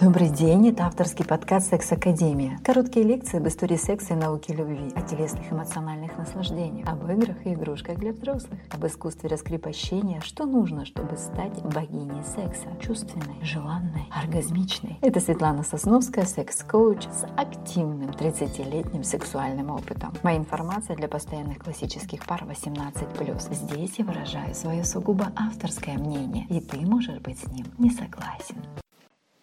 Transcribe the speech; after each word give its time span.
Добрый 0.00 0.30
день, 0.30 0.68
это 0.68 0.86
авторский 0.86 1.26
подкаст 1.26 1.68
«Секс 1.68 1.92
Академия». 1.92 2.58
Короткие 2.64 3.04
лекции 3.04 3.36
об 3.36 3.46
истории 3.46 3.76
секса 3.76 4.14
и 4.14 4.16
науки 4.16 4.50
любви, 4.50 4.90
о 4.96 5.02
телесных 5.02 5.52
эмоциональных 5.52 6.16
наслаждениях, 6.16 6.88
об 6.88 7.06
играх 7.10 7.36
и 7.44 7.52
игрушках 7.52 7.98
для 7.98 8.14
взрослых, 8.14 8.58
об 8.70 8.86
искусстве 8.86 9.28
раскрепощения, 9.28 10.22
что 10.22 10.46
нужно, 10.46 10.86
чтобы 10.86 11.18
стать 11.18 11.62
богиней 11.64 12.24
секса, 12.24 12.68
чувственной, 12.80 13.36
желанной, 13.42 14.06
оргазмичной. 14.10 14.96
Это 15.02 15.20
Светлана 15.20 15.64
Сосновская, 15.64 16.24
секс-коуч 16.24 17.02
с 17.02 17.26
активным 17.36 18.08
30-летним 18.08 19.04
сексуальным 19.04 19.68
опытом. 19.68 20.14
Моя 20.22 20.38
информация 20.38 20.96
для 20.96 21.08
постоянных 21.08 21.58
классических 21.58 22.24
пар 22.24 22.46
18+. 22.48 23.52
Здесь 23.52 23.98
я 23.98 24.04
выражаю 24.06 24.54
свое 24.54 24.82
сугубо 24.82 25.30
авторское 25.36 25.98
мнение, 25.98 26.46
и 26.48 26.58
ты 26.60 26.78
можешь 26.86 27.18
быть 27.18 27.38
с 27.38 27.52
ним 27.52 27.66
не 27.76 27.90
согласен. 27.90 28.56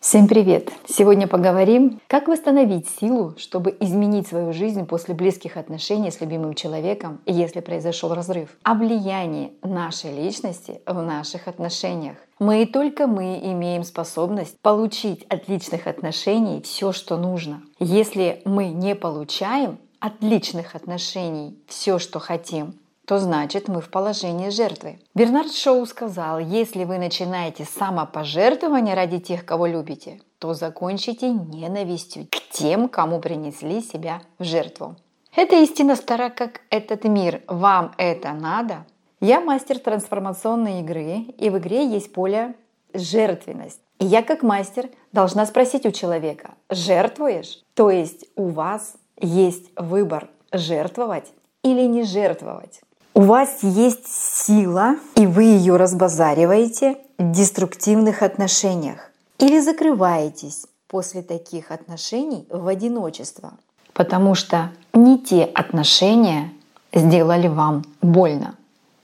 Всем 0.07 0.29
привет! 0.29 0.71
Сегодня 0.87 1.27
поговорим, 1.27 1.99
как 2.07 2.29
восстановить 2.29 2.87
силу, 2.87 3.35
чтобы 3.37 3.75
изменить 3.81 4.25
свою 4.25 4.53
жизнь 4.53 4.85
после 4.85 5.13
близких 5.13 5.57
отношений 5.57 6.11
с 6.11 6.21
любимым 6.21 6.53
человеком, 6.53 7.19
если 7.25 7.59
произошел 7.59 8.13
разрыв. 8.13 8.55
О 8.63 8.75
влиянии 8.75 9.51
нашей 9.63 10.15
личности 10.15 10.79
в 10.85 11.01
наших 11.01 11.49
отношениях. 11.49 12.15
Мы 12.39 12.63
и 12.63 12.65
только 12.65 13.05
мы 13.05 13.37
имеем 13.43 13.83
способность 13.83 14.55
получить 14.61 15.25
от 15.25 15.49
личных 15.49 15.87
отношений 15.87 16.61
все, 16.61 16.93
что 16.93 17.17
нужно. 17.17 17.61
Если 17.77 18.41
мы 18.45 18.67
не 18.69 18.95
получаем 18.95 19.77
от 19.99 20.23
личных 20.23 20.75
отношений 20.75 21.59
все, 21.67 21.99
что 21.99 22.19
хотим, 22.19 22.75
то 23.07 23.19
значит 23.19 23.69
мы 23.69 23.79
в 23.79 23.89
положении 23.89 24.49
жертвы. 24.49 24.99
Бернард 25.15 25.53
Шоу 25.53 25.85
сказал, 25.85 26.39
если 26.39 26.83
вы 26.83 26.97
начинаете 26.97 27.63
самопожертвование 27.63 28.95
ради 28.95 29.19
тех, 29.19 29.45
кого 29.45 29.65
любите, 29.65 30.19
то 30.39 30.53
закончите 30.53 31.29
ненавистью 31.29 32.27
к 32.29 32.35
тем, 32.51 32.89
кому 32.89 33.21
принесли 33.21 33.81
себя 33.81 34.21
в 34.37 34.43
жертву. 34.43 34.97
Эта 35.33 35.55
истина 35.55 35.95
стара, 35.95 36.29
как 36.29 36.59
этот 36.69 37.05
мир. 37.05 37.43
Вам 37.47 37.93
это 37.97 38.33
надо? 38.33 38.85
Я 39.21 39.39
мастер 39.39 39.79
трансформационной 39.79 40.81
игры, 40.81 41.19
и 41.37 41.49
в 41.49 41.57
игре 41.59 41.87
есть 41.87 42.11
поле 42.11 42.55
жертвенность. 42.93 43.79
И 43.99 44.05
я 44.05 44.21
как 44.21 44.43
мастер 44.43 44.89
должна 45.13 45.45
спросить 45.45 45.85
у 45.85 45.91
человека, 45.91 46.55
жертвуешь? 46.69 47.63
То 47.73 47.89
есть 47.89 48.25
у 48.35 48.49
вас 48.49 48.95
есть 49.21 49.71
выбор 49.77 50.29
жертвовать 50.51 51.31
или 51.63 51.83
не 51.83 52.03
жертвовать. 52.03 52.81
У 53.17 53.21
вас 53.21 53.63
есть 53.63 54.05
сила, 54.05 54.97
и 55.15 55.25
вы 55.25 55.45
ее 55.45 55.77
разбазариваете 55.77 56.99
в 57.17 57.31
деструктивных 57.31 58.21
отношениях. 58.21 59.09
Или 59.39 59.59
закрываетесь 59.59 60.67
после 60.87 61.23
таких 61.23 61.71
отношений 61.71 62.45
в 62.51 62.67
одиночество. 62.67 63.53
Потому 63.93 64.35
что 64.35 64.69
не 64.93 65.17
те 65.17 65.45
отношения 65.45 66.53
сделали 66.93 67.47
вам 67.47 67.85
больно. 68.03 68.53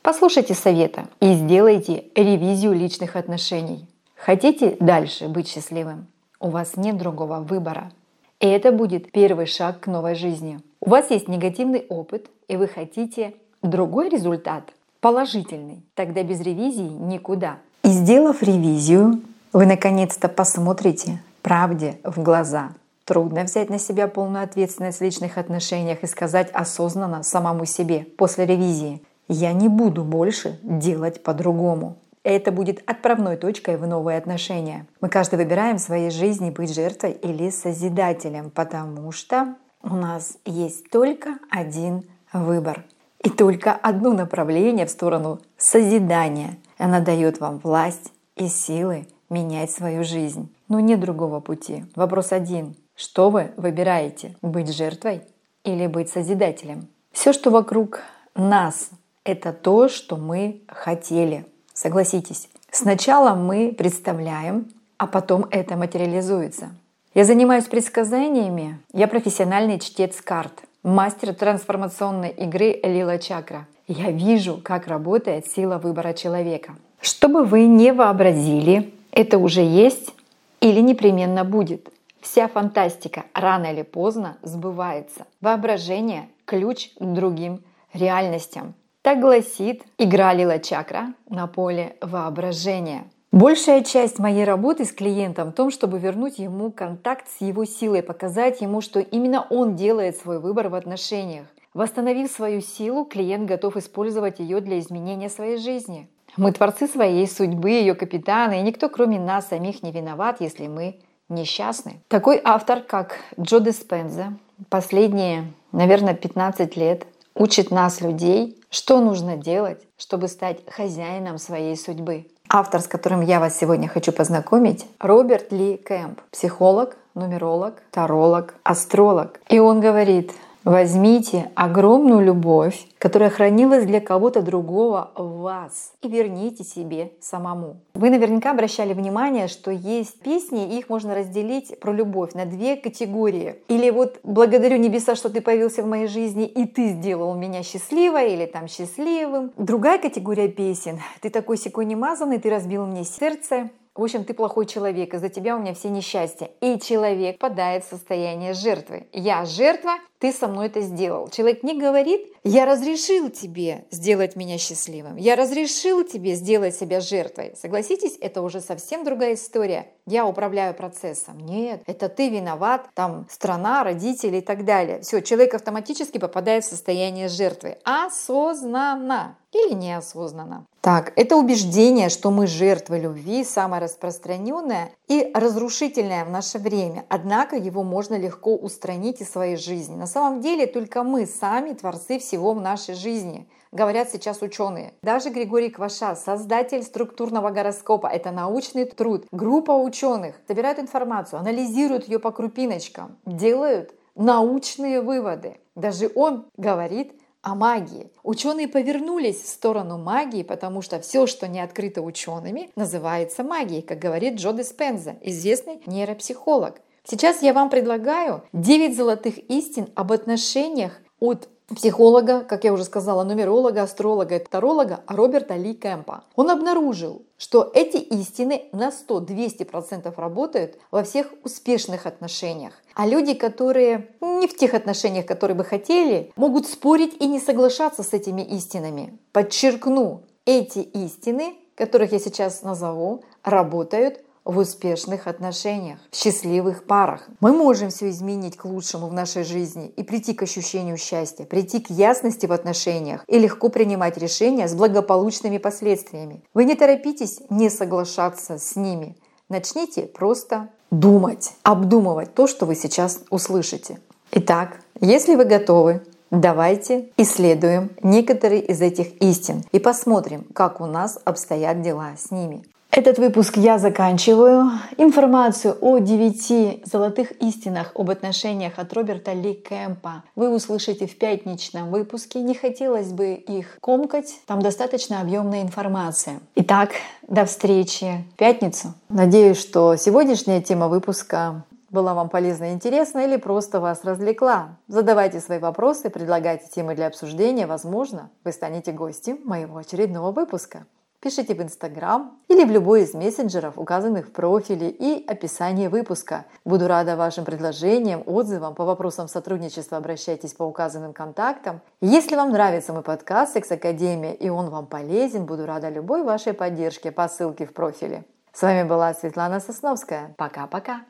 Послушайте 0.04 0.54
совета 0.54 1.06
и 1.20 1.34
сделайте 1.34 2.04
ревизию 2.14 2.74
личных 2.74 3.16
отношений. 3.16 3.88
Хотите 4.16 4.78
дальше 4.80 5.28
быть 5.28 5.48
счастливым? 5.48 6.06
У 6.40 6.50
вас 6.50 6.78
нет 6.78 7.00
другого 7.00 7.40
выбора. 7.40 7.92
И 8.40 8.46
это 8.46 8.72
будет 8.72 9.12
первый 9.12 9.48
шаг 9.48 9.80
к 9.80 9.88
новой 9.88 10.14
жизни. 10.14 10.60
У 10.82 10.92
вас 10.92 11.10
есть 11.10 11.28
негативный 11.28 11.88
опыт, 11.90 12.28
и 12.48 12.58
вы 12.58 12.68
хотите 12.68 13.34
Другой 13.64 14.10
результат 14.10 14.74
положительный, 15.00 15.84
тогда 15.96 16.22
без 16.22 16.42
ревизии 16.42 16.82
никуда. 16.82 17.60
И 17.84 17.88
сделав 17.88 18.44
ревизию, 18.44 19.22
вы 19.54 19.66
наконец-то 19.66 20.28
посмотрите 20.28 21.22
правде 21.42 21.98
в 22.04 22.22
глаза. 22.22 22.72
Трудно 23.06 23.44
взять 23.44 23.70
на 23.70 23.80
себя 23.80 24.10
полную 24.10 24.44
ответственность 24.44 25.00
в 25.00 25.04
личных 25.04 25.38
отношениях 25.38 26.04
и 26.04 26.08
сказать 26.08 26.52
осознанно 26.52 27.24
самому 27.24 27.64
себе 27.64 28.06
после 28.18 28.46
ревизии 28.46 29.02
«Я 29.30 29.54
не 29.54 29.70
буду 29.70 30.04
больше 30.04 30.60
делать 30.62 31.24
по-другому». 31.24 31.96
Это 32.24 32.52
будет 32.52 32.84
отправной 32.86 33.38
точкой 33.38 33.78
в 33.78 33.88
новые 33.88 34.18
отношения. 34.18 34.88
Мы 35.00 35.08
каждый 35.08 35.36
выбираем 35.36 35.78
в 35.78 35.82
своей 35.82 36.10
жизни 36.10 36.50
быть 36.50 36.74
жертвой 36.74 37.12
или 37.12 37.50
созидателем, 37.50 38.50
потому 38.50 39.14
что 39.14 39.56
у 39.82 39.96
нас 39.96 40.38
есть 40.46 40.90
только 40.90 41.38
один 41.50 42.04
выбор 42.34 42.84
и 43.24 43.30
только 43.30 43.72
одно 43.72 44.14
направление 44.14 44.86
в 44.86 44.92
сторону 44.92 45.40
созидания. 45.58 46.58
Она 46.78 47.00
дает 47.00 47.40
вам 47.40 47.60
власть 47.60 48.12
и 48.36 48.48
силы 48.48 49.08
менять 49.30 49.72
свою 49.72 50.04
жизнь. 50.04 50.54
Но 50.68 50.80
нет 50.80 51.00
другого 51.00 51.40
пути. 51.40 51.86
Вопрос 51.96 52.32
один. 52.32 52.76
Что 52.96 53.30
вы 53.30 53.52
выбираете? 53.58 54.36
Быть 54.42 54.76
жертвой 54.76 55.22
или 55.64 55.88
быть 55.88 56.10
созидателем? 56.10 56.88
Все, 57.12 57.32
что 57.32 57.50
вокруг 57.50 58.02
нас, 58.36 58.90
это 59.24 59.54
то, 59.54 59.88
что 59.88 60.18
мы 60.18 60.62
хотели. 60.68 61.46
Согласитесь. 61.74 62.50
Сначала 62.72 63.36
мы 63.36 63.74
представляем, 63.78 64.68
а 64.98 65.08
потом 65.08 65.48
это 65.50 65.78
материализуется. 65.78 66.72
Я 67.14 67.26
занимаюсь 67.26 67.66
предсказаниями, 67.66 68.80
я 68.92 69.08
профессиональный 69.08 69.80
чтец 69.80 70.20
карт– 70.22 70.64
мастер 70.84 71.34
трансформационной 71.34 72.30
игры 72.30 72.80
Лила 72.84 73.18
Чакра. 73.18 73.68
Я 73.88 74.12
вижу, 74.12 74.60
как 74.64 74.88
работает 74.88 75.48
сила 75.48 75.78
выбора 75.78 76.14
человека. 76.14 76.76
Что 77.02 77.28
бы 77.28 77.44
вы 77.44 77.66
не 77.66 77.92
вообразили, 77.94 78.94
это 79.12 79.38
уже 79.38 79.62
есть 79.62 80.14
или 80.62 80.80
непременно 80.82 81.44
будет. 81.44 81.90
Вся 82.22 82.48
фантастика 82.48 83.26
рано 83.34 83.74
или 83.74 83.82
поздно 83.82 84.38
сбывается. 84.42 85.26
Воображение– 85.42 86.30
ключ 86.46 86.92
к 86.98 87.04
другим 87.04 87.62
реальностям. 87.94 88.74
Так 89.02 89.20
гласит 89.20 89.84
игра 89.98 90.34
Лила 90.34 90.60
Чакра 90.60 91.14
на 91.30 91.48
поле 91.48 91.98
воображения. 92.00 93.04
Большая 93.34 93.84
часть 93.84 94.20
моей 94.20 94.44
работы 94.44 94.86
с 94.86 94.92
клиентом 94.92 95.50
в 95.50 95.54
том, 95.54 95.72
чтобы 95.72 95.98
вернуть 95.98 96.38
ему 96.38 96.72
контакт 96.72 97.26
с 97.36 97.42
его 97.42 97.66
силой, 97.66 98.04
показать 98.04 98.62
ему, 98.62 98.80
что 98.80 99.00
именно 99.00 99.48
он 99.50 99.76
делает 99.76 100.18
свой 100.18 100.38
выбор 100.38 100.70
в 100.70 100.76
отношениях. 100.76 101.48
Восстановив 101.74 102.30
свою 102.30 102.62
силу, 102.62 103.06
клиент 103.06 103.48
готов 103.48 103.76
использовать 103.76 104.38
ее 104.38 104.62
для 104.62 104.78
изменения 104.78 105.32
своей 105.32 105.58
жизни. 105.58 106.08
Мы 106.38 106.52
творцы 106.52 106.86
своей 106.86 107.28
судьбы, 107.28 107.72
ее 107.72 107.96
капитаны, 107.96 108.60
и 108.60 108.62
никто 108.62 108.88
кроме 108.88 109.20
нас 109.20 109.48
самих 109.48 109.82
не 109.82 109.92
виноват, 109.92 110.40
если 110.40 110.68
мы 110.68 111.00
несчастны. 111.28 112.04
Такой 112.10 112.40
автор, 112.44 112.82
как 112.82 113.18
Джо 113.42 113.60
Диспенза, 113.60 114.38
последние, 114.70 115.46
наверное, 115.72 116.14
15 116.14 116.78
лет 116.78 117.08
учит 117.34 117.72
нас, 117.72 118.00
людей, 118.00 118.60
что 118.70 119.02
нужно 119.02 119.38
делать, 119.38 119.82
чтобы 119.98 120.28
стать 120.28 120.60
хозяином 120.70 121.40
своей 121.40 121.76
судьбы. 121.76 122.28
Автор, 122.56 122.82
с 122.82 122.88
которым 122.88 123.22
я 123.22 123.40
вас 123.40 123.58
сегодня 123.58 123.88
хочу 123.88 124.12
познакомить, 124.12 124.86
Роберт 125.00 125.52
Ли 125.52 125.76
Кэмп, 125.76 126.22
психолог, 126.30 126.96
нумеролог, 127.16 127.82
таролог, 127.90 128.54
астролог. 128.62 129.40
И 129.50 129.58
он 129.58 129.80
говорит, 129.80 130.32
Возьмите 130.64 131.52
огромную 131.56 132.24
любовь, 132.24 132.88
которая 132.98 133.30
хранилась 133.30 133.86
для 133.86 134.00
кого-то 134.00 134.42
другого 134.42 135.12
в 135.16 135.42
вас, 135.42 135.92
и 136.02 136.08
верните 136.08 136.64
себе 136.64 137.12
самому. 137.20 137.82
Вы 137.96 138.10
наверняка 138.10 138.52
обращали 138.52 138.94
внимание, 138.94 139.50
что 139.50 139.72
есть 139.72 140.22
песни, 140.22 140.78
их 140.78 140.88
можно 140.88 141.16
разделить 141.16 141.78
про 141.82 141.92
любовь 141.92 142.34
на 142.34 142.46
две 142.46 142.78
категории. 142.78 143.58
Или 143.68 143.90
вот 143.90 144.22
«Благодарю 144.24 144.78
небеса, 144.78 145.16
что 145.16 145.30
ты 145.30 145.42
появился 145.42 145.84
в 145.84 145.88
моей 145.88 146.08
жизни, 146.08 146.46
и 146.46 146.66
ты 146.66 146.90
сделал 146.94 147.36
меня 147.36 147.62
счастливой» 147.62 148.34
или 148.34 148.46
там 148.46 148.70
«Счастливым». 148.70 149.52
Другая 149.58 150.00
категория 150.00 150.48
песен 150.48 151.00
«Ты 151.22 151.30
такой 151.30 151.58
секой 151.58 151.84
немазанный, 151.84 152.40
ты 152.40 152.50
разбил 152.50 152.86
мне 152.86 153.04
сердце», 153.04 153.70
в 153.96 154.02
общем, 154.02 154.26
ты 154.26 154.34
плохой 154.34 154.66
человек, 154.66 155.14
из-за 155.14 155.30
тебя 155.30 155.56
у 155.56 155.60
меня 155.60 155.76
все 155.76 155.90
несчастья. 155.90 156.50
И 156.62 156.80
человек 156.80 157.38
падает 157.38 157.84
в 157.84 157.90
состояние 157.90 158.56
жертвы. 158.56 159.06
Я 159.12 159.46
жертва, 159.46 159.92
ты 160.24 160.32
со 160.32 160.48
мной 160.48 160.68
это 160.68 160.80
сделал. 160.80 161.28
Человек 161.28 161.64
не 161.64 161.78
говорит, 161.78 162.22
я 162.46 162.66
разрешил 162.66 163.30
тебе 163.30 163.84
сделать 163.92 164.38
меня 164.38 164.58
счастливым, 164.58 165.18
я 165.18 165.36
разрешил 165.36 166.06
тебе 166.06 166.36
сделать 166.36 166.78
себя 166.78 167.02
жертвой. 167.02 167.54
Согласитесь, 167.62 168.18
это 168.22 168.42
уже 168.42 168.62
совсем 168.62 169.04
другая 169.04 169.34
история. 169.34 169.88
Я 170.06 170.26
управляю 170.26 170.74
процессом. 170.76 171.40
Нет, 171.40 171.84
это 171.88 172.08
ты 172.08 172.30
виноват, 172.30 172.88
там 172.94 173.28
страна, 173.30 173.84
родители 173.84 174.38
и 174.38 174.42
так 174.42 174.64
далее. 174.64 175.02
Все, 175.02 175.22
человек 175.22 175.56
автоматически 175.56 176.20
попадает 176.20 176.64
в 176.64 176.70
состояние 176.70 177.28
жертвы. 177.28 177.78
Осознанно 177.84 179.36
или 179.54 179.74
неосознанно. 179.74 180.66
Так, 180.82 181.14
это 181.16 181.38
убеждение, 181.38 182.10
что 182.10 182.32
мы 182.32 182.48
жертвы 182.48 183.00
любви, 183.00 183.46
самое 183.46 183.82
распространенное 183.82 184.92
и 185.08 185.32
разрушительное 185.34 186.26
в 186.26 186.30
наше 186.30 186.58
время. 186.60 187.06
Однако 187.08 187.56
его 187.56 187.84
можно 187.84 188.16
легко 188.18 188.56
устранить 188.56 189.22
из 189.22 189.32
своей 189.32 189.56
жизни. 189.56 189.96
На 189.96 190.08
самом 190.14 190.42
деле 190.42 190.68
только 190.68 191.04
мы 191.04 191.26
сами 191.26 191.74
творцы 191.74 192.20
всего 192.20 192.54
в 192.54 192.62
нашей 192.62 192.96
жизни. 192.96 193.48
говорят 193.72 194.12
сейчас 194.12 194.42
ученые. 194.44 194.94
Даже 195.02 195.30
Григорий 195.32 195.70
Кваша, 195.70 196.16
создатель 196.16 196.84
структурного 196.84 197.50
гороскопа, 197.50 198.08
это 198.08 198.30
научный 198.32 198.86
труд. 198.86 199.26
Группа 199.32 199.72
ученых 199.72 200.36
собирают 200.48 200.78
информацию, 200.78 201.40
анализируют 201.40 202.08
ее 202.08 202.20
по 202.20 202.32
крупиночкам, 202.32 203.18
делают 203.26 203.96
научные 204.16 205.02
выводы. 205.02 205.58
Даже 205.76 206.12
он 206.14 206.46
говорит 206.58 207.14
о 207.42 207.56
магии. 207.56 208.12
Ученые 208.22 208.68
повернулись 208.68 209.42
в 209.42 209.48
сторону 209.48 209.98
магии, 209.98 210.44
потому 210.44 210.84
что 210.84 211.00
все, 211.00 211.26
что 211.26 211.48
не 211.48 211.60
открыто 211.60 212.02
учеными, 212.04 212.70
называется 212.76 213.44
магией, 213.44 213.82
как 213.82 213.98
говорит 213.98 214.36
Джо 214.36 214.54
Диспенза, 214.54 215.16
известный 215.22 215.82
нейропсихолог. 215.88 216.82
Сейчас 217.06 217.42
я 217.42 217.54
вам 217.54 217.70
предлагаю 217.70 218.44
9 218.54 218.96
золотых 218.96 219.38
истин 219.50 219.90
об 219.94 220.14
отношениях 220.14 220.94
от 221.20 221.50
психолога, 221.68 222.42
как 222.42 222.64
я 222.64 222.72
уже 222.72 222.86
сказала, 222.86 223.24
нумеролога, 223.24 223.84
астролога 223.84 224.38
и 224.38 224.40
таролога 224.40 225.02
Роберта 225.08 225.56
Ли 225.56 225.74
Кэмпа. 225.74 226.24
Он 226.36 226.50
обнаружил, 226.50 227.24
что 227.38 227.70
эти 227.74 227.98
истины 227.98 228.64
на 228.72 228.90
100-200% 228.90 230.14
работают 230.16 230.78
во 230.92 231.04
всех 231.04 231.34
успешных 231.44 232.06
отношениях. 232.06 232.74
А 232.96 233.06
люди, 233.06 233.34
которые 233.34 234.10
не 234.22 234.48
в 234.48 234.56
тех 234.56 234.74
отношениях, 234.74 235.26
которые 235.26 235.56
бы 235.58 235.66
хотели, 235.66 236.32
могут 236.38 236.68
спорить 236.68 237.22
и 237.22 237.28
не 237.28 237.40
соглашаться 237.40 238.04
с 238.04 238.14
этими 238.14 238.42
истинами. 238.42 239.18
Подчеркну, 239.34 240.24
эти 240.46 240.80
истины, 240.80 241.56
которых 241.76 242.14
я 242.14 242.20
сейчас 242.20 242.62
назову, 242.62 243.24
работают 243.44 244.24
в 244.46 244.58
успешных 244.58 245.28
отношениях, 245.28 246.00
в 246.12 246.16
счастливых 246.16 246.86
парах. 246.86 247.28
Мы 247.40 247.54
можем 247.54 247.90
все 247.90 248.10
изменить 248.10 248.58
к 248.58 248.66
лучшему 248.66 249.08
в 249.08 249.14
нашей 249.14 249.44
жизни 249.44 249.88
и 249.96 250.04
прийти 250.04 250.34
к 250.34 250.44
ощущению 250.44 250.98
счастья, 250.98 251.46
прийти 251.46 251.80
к 251.80 251.90
ясности 251.90 252.46
в 252.46 252.52
отношениях 252.52 253.24
и 253.28 253.40
легко 253.40 253.70
принимать 253.70 254.18
решения 254.18 254.68
с 254.68 254.74
благополучными 254.74 255.58
последствиями. 255.58 256.44
Вы 256.54 256.66
не 256.66 256.76
торопитесь 256.76 257.42
не 257.50 257.70
соглашаться 257.70 258.58
с 258.58 258.76
ними. 258.76 259.16
Начните 259.50 260.04
просто 260.04 260.70
думать, 260.92 261.54
обдумывать 261.64 262.34
то, 262.34 262.48
что 262.48 262.66
вы 262.66 262.76
сейчас 262.76 263.22
услышите. 263.30 264.00
Итак, 264.32 264.80
если 265.00 265.36
вы 265.36 265.46
готовы, 265.46 266.02
Давайте 266.34 267.12
исследуем 267.16 267.92
некоторые 268.02 268.64
из 268.64 268.82
этих 268.82 269.22
истин 269.22 269.62
и 269.72 269.78
посмотрим, 269.78 270.46
как 270.56 270.82
у 270.82 270.88
нас 270.88 271.20
обстоят 271.26 271.84
дела 271.84 272.14
с 272.18 272.32
ними. 272.32 272.64
Этот 272.96 273.18
выпуск 273.18 273.58
я 273.58 273.80
заканчиваю. 273.80 274.70
Информацию 274.98 275.76
о 275.82 275.98
девяти 275.98 276.84
золотых 276.86 277.32
истинах 277.42 277.92
об 277.96 278.12
отношениях 278.12 278.74
от 278.78 278.94
Роберта 278.94 279.34
Ли 279.34 279.56
Кэмпа 279.56 280.24
вы 280.36 280.54
услышите 280.54 281.08
в 281.08 281.18
пятничном 281.18 281.90
выпуске. 281.90 282.40
Не 282.40 282.54
хотелось 282.54 283.12
бы 283.12 283.34
их 283.34 283.80
комкать, 283.82 284.40
там 284.46 284.62
достаточно 284.62 285.22
объемная 285.22 285.64
информация. 285.64 286.40
Итак, 286.54 286.92
до 287.28 287.46
встречи 287.46 288.24
в 288.36 288.38
пятницу. 288.38 288.94
Надеюсь, 289.10 289.58
что 289.58 289.96
сегодняшняя 289.96 290.62
тема 290.62 290.88
выпуска 290.88 291.66
была 291.90 292.14
вам 292.14 292.30
полезна 292.30 292.70
и 292.70 292.74
интересна 292.74 293.26
или 293.26 293.38
просто 293.38 293.80
вас 293.80 294.04
развлекла. 294.04 294.78
Задавайте 294.88 295.40
свои 295.40 295.58
вопросы, 295.58 296.12
предлагайте 296.12 296.68
темы 296.68 296.94
для 296.94 297.08
обсуждения. 297.08 297.66
Возможно, 297.66 298.30
вы 298.44 298.52
станете 298.52 298.92
гостем 298.92 299.40
моего 299.46 299.78
очередного 299.78 300.32
выпуска 300.32 300.86
пишите 301.24 301.56
в 301.56 301.62
Инстаграм 301.62 302.38
или 302.50 302.66
в 302.66 302.70
любой 302.70 303.04
из 303.04 303.14
мессенджеров, 303.14 303.80
указанных 303.80 304.28
в 304.28 304.32
профиле 304.32 304.90
и 304.90 305.26
описании 305.26 305.88
выпуска. 305.88 306.46
Буду 306.66 306.88
рада 306.88 307.16
вашим 307.16 307.46
предложениям, 307.46 308.24
отзывам. 308.26 308.76
По 308.76 308.84
вопросам 308.84 309.30
сотрудничества 309.30 309.98
обращайтесь 309.98 310.54
по 310.54 310.64
указанным 310.64 311.14
контактам. 311.14 311.80
Если 312.02 312.36
вам 312.36 312.52
нравится 312.52 312.92
мой 312.92 313.04
подкаст 313.04 313.54
«Секс 313.54 313.72
Академия» 313.72 314.36
и 314.36 314.50
он 314.50 314.70
вам 314.70 314.86
полезен, 314.86 315.46
буду 315.46 315.66
рада 315.66 315.88
любой 315.88 316.24
вашей 316.24 316.54
поддержке 316.54 317.12
по 317.12 317.30
ссылке 317.30 317.66
в 317.66 317.74
профиле. 317.74 318.26
С 318.52 318.62
вами 318.62 318.84
была 318.84 319.14
Светлана 319.14 319.62
Сосновская. 319.62 320.36
Пока-пока. 320.38 321.04